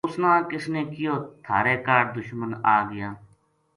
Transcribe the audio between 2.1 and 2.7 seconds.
دشمن